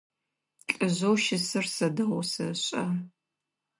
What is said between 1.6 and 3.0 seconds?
сэ дэгъоу сэшӏэ.